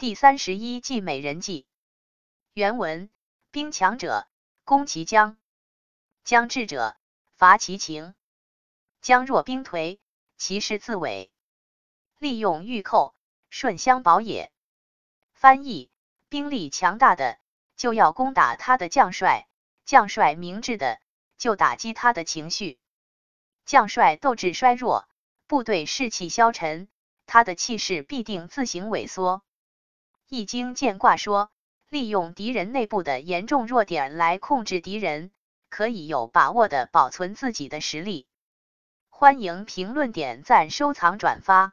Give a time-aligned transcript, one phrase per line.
[0.00, 1.66] 第三十一计美人计。
[2.52, 3.10] 原文：
[3.50, 4.28] 兵强者，
[4.62, 5.34] 攻其将；
[6.22, 6.96] 将至者，
[7.34, 8.14] 伐其情。
[9.00, 9.98] 将若兵颓，
[10.36, 11.30] 其势自萎。
[12.20, 13.16] 利用御寇，
[13.50, 14.52] 顺相保也。
[15.32, 15.90] 翻译：
[16.28, 17.40] 兵力强大的，
[17.74, 19.48] 就要攻打他的将帅；
[19.84, 21.00] 将帅明智的，
[21.38, 22.78] 就打击他的情绪。
[23.64, 25.08] 将帅斗志衰弱，
[25.48, 26.88] 部队士气消沉，
[27.26, 29.42] 他的气势必定自行萎缩。
[30.30, 31.50] 易经见卦说，
[31.88, 35.30] 利用敌人内部的严重弱点来控制敌人，
[35.70, 38.26] 可以有把握的保存自己的实力。
[39.08, 41.72] 欢迎评论、点赞、收藏、转发。